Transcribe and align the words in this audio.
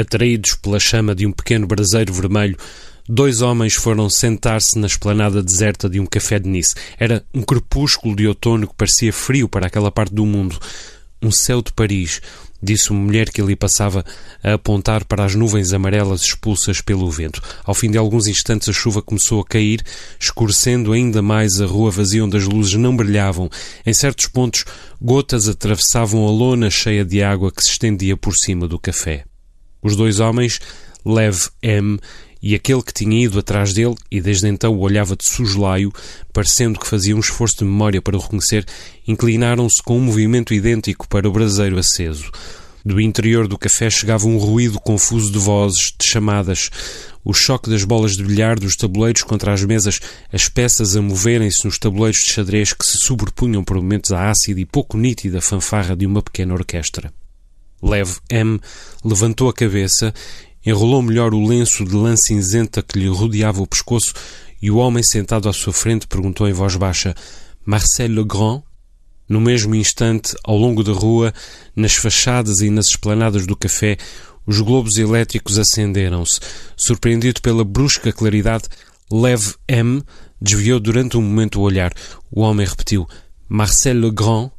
Atraídos 0.00 0.54
pela 0.54 0.80
chama 0.80 1.14
de 1.14 1.26
um 1.26 1.30
pequeno 1.30 1.66
braseiro 1.66 2.10
vermelho, 2.10 2.56
dois 3.06 3.42
homens 3.42 3.74
foram 3.74 4.08
sentar-se 4.08 4.78
na 4.78 4.86
esplanada 4.86 5.42
deserta 5.42 5.90
de 5.90 6.00
um 6.00 6.06
café 6.06 6.38
de 6.38 6.48
Nice. 6.48 6.74
Era 6.98 7.22
um 7.34 7.42
crepúsculo 7.42 8.16
de 8.16 8.26
outono 8.26 8.66
que 8.66 8.74
parecia 8.74 9.12
frio 9.12 9.46
para 9.46 9.66
aquela 9.66 9.90
parte 9.90 10.14
do 10.14 10.24
mundo. 10.24 10.58
Um 11.20 11.30
céu 11.30 11.60
de 11.60 11.70
Paris, 11.74 12.22
disse 12.62 12.90
uma 12.90 13.00
mulher 13.00 13.28
que 13.28 13.42
ali 13.42 13.54
passava 13.54 14.02
a 14.42 14.54
apontar 14.54 15.04
para 15.04 15.22
as 15.22 15.34
nuvens 15.34 15.74
amarelas 15.74 16.22
expulsas 16.22 16.80
pelo 16.80 17.10
vento. 17.10 17.42
Ao 17.62 17.74
fim 17.74 17.90
de 17.90 17.98
alguns 17.98 18.26
instantes 18.26 18.70
a 18.70 18.72
chuva 18.72 19.02
começou 19.02 19.42
a 19.42 19.44
cair, 19.44 19.82
escurecendo 20.18 20.94
ainda 20.94 21.20
mais 21.20 21.60
a 21.60 21.66
rua 21.66 21.90
vazia 21.90 22.24
onde 22.24 22.38
as 22.38 22.44
luzes 22.44 22.72
não 22.72 22.96
brilhavam. 22.96 23.50
Em 23.84 23.92
certos 23.92 24.28
pontos, 24.28 24.64
gotas 24.98 25.46
atravessavam 25.46 26.26
a 26.26 26.30
lona 26.30 26.70
cheia 26.70 27.04
de 27.04 27.22
água 27.22 27.52
que 27.52 27.62
se 27.62 27.72
estendia 27.72 28.16
por 28.16 28.34
cima 28.34 28.66
do 28.66 28.78
café. 28.78 29.26
Os 29.82 29.96
dois 29.96 30.20
homens, 30.20 30.60
Lev 31.04 31.48
M 31.62 31.98
e 32.42 32.54
aquele 32.54 32.82
que 32.82 32.92
tinha 32.92 33.24
ido 33.24 33.38
atrás 33.38 33.72
dele 33.72 33.94
e 34.10 34.20
desde 34.20 34.48
então 34.48 34.74
o 34.74 34.80
olhava 34.80 35.14
de 35.14 35.24
suslaio, 35.24 35.92
parecendo 36.32 36.78
que 36.78 36.86
fazia 36.86 37.14
um 37.14 37.20
esforço 37.20 37.58
de 37.58 37.64
memória 37.64 38.00
para 38.00 38.16
o 38.16 38.20
reconhecer, 38.20 38.64
inclinaram-se 39.06 39.82
com 39.82 39.98
um 39.98 40.00
movimento 40.00 40.54
idêntico 40.54 41.06
para 41.08 41.28
o 41.28 41.32
braseiro 41.32 41.78
aceso. 41.78 42.30
Do 42.82 42.98
interior 42.98 43.46
do 43.46 43.58
café 43.58 43.90
chegava 43.90 44.26
um 44.26 44.38
ruído 44.38 44.80
confuso 44.80 45.30
de 45.30 45.38
vozes, 45.38 45.92
de 45.98 46.06
chamadas, 46.06 46.70
o 47.22 47.34
choque 47.34 47.68
das 47.68 47.84
bolas 47.84 48.16
de 48.16 48.24
bilhar 48.24 48.58
dos 48.58 48.74
tabuleiros 48.74 49.22
contra 49.22 49.52
as 49.52 49.62
mesas, 49.62 50.00
as 50.32 50.48
peças 50.48 50.96
a 50.96 51.02
moverem-se 51.02 51.66
nos 51.66 51.78
tabuleiros 51.78 52.20
de 52.20 52.32
xadrez 52.32 52.72
que 52.72 52.86
se 52.86 52.96
sobrepunham 52.96 53.62
por 53.62 53.76
momentos 53.76 54.12
à 54.12 54.30
ácida 54.30 54.58
e 54.60 54.64
pouco 54.64 54.96
nítida 54.96 55.42
fanfarra 55.42 55.94
de 55.94 56.06
uma 56.06 56.22
pequena 56.22 56.54
orquestra. 56.54 57.12
Lev 57.82 58.18
M 58.30 58.60
levantou 59.04 59.48
a 59.48 59.54
cabeça 59.54 60.12
enrolou 60.64 61.00
melhor 61.02 61.32
o 61.32 61.46
lenço 61.46 61.84
de 61.84 61.94
lã 61.94 62.14
cinzenta 62.16 62.82
que 62.82 62.98
lhe 62.98 63.08
rodeava 63.08 63.62
o 63.62 63.66
pescoço 63.66 64.14
e 64.60 64.70
o 64.70 64.76
homem 64.76 65.02
sentado 65.02 65.48
à 65.48 65.52
sua 65.52 65.72
frente 65.72 66.06
perguntou 66.06 66.48
em 66.48 66.52
voz 66.52 66.76
baixa: 66.76 67.14
Marcel 67.64 68.10
Legrand? 68.10 68.62
No 69.28 69.40
mesmo 69.40 69.74
instante, 69.76 70.34
ao 70.42 70.56
longo 70.56 70.82
da 70.82 70.92
rua, 70.92 71.32
nas 71.74 71.94
fachadas 71.94 72.60
e 72.60 72.68
nas 72.68 72.88
esplanadas 72.88 73.46
do 73.46 73.56
café, 73.56 73.96
os 74.44 74.60
globos 74.60 74.96
elétricos 74.96 75.56
acenderam-se. 75.56 76.40
Surpreendido 76.76 77.40
pela 77.40 77.64
brusca 77.64 78.12
claridade, 78.12 78.64
Lev 79.10 79.54
M 79.68 80.02
desviou 80.42 80.80
durante 80.80 81.16
um 81.16 81.22
momento 81.22 81.60
o 81.60 81.62
olhar. 81.62 81.92
O 82.30 82.40
homem 82.40 82.66
repetiu: 82.66 83.06
Marcel 83.48 84.00
Legrand? 84.00 84.50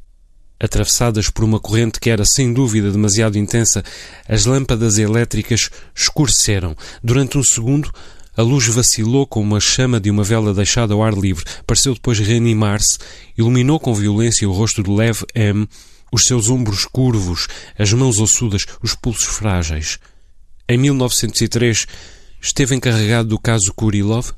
Atravessadas 0.62 1.30
por 1.30 1.44
uma 1.44 1.60
corrente 1.60 2.00
que 2.00 2.10
era 2.10 2.24
sem 2.24 2.54
dúvida 2.54 2.92
demasiado 2.92 3.38
intensa, 3.38 3.84
as 4.30 4.46
lâmpadas 4.46 5.00
elétricas 5.00 5.70
escureceram. 5.96 6.76
Durante 7.04 7.38
um 7.38 7.44
segundo, 7.44 7.92
a 8.38 8.44
luz 8.44 8.68
vacilou 8.68 9.26
como 9.26 9.56
a 9.56 9.60
chama 9.60 10.00
de 10.00 10.12
uma 10.12 10.24
vela 10.24 10.54
deixada 10.54 10.94
ao 10.94 11.04
ar 11.04 11.14
livre. 11.14 11.44
Pareceu 11.66 11.94
depois 11.94 12.20
reanimar-se, 12.20 13.00
iluminou 13.38 13.80
com 13.80 13.94
violência 13.94 14.48
o 14.48 14.54
rosto 14.54 14.84
de 14.84 14.90
Lev 14.90 15.24
M., 15.34 15.68
os 16.12 16.24
seus 16.26 16.50
ombros 16.50 16.86
curvos, 16.86 17.48
as 17.80 17.92
mãos 17.94 18.20
ossudas, 18.20 18.66
os 18.84 18.94
pulsos 18.94 19.28
frágeis. 19.28 19.98
Em 20.68 20.78
1903, 20.78 21.88
esteve 22.42 22.76
encarregado 22.76 23.30
do 23.30 23.40
caso 23.40 23.74
Kurilov? 23.74 24.32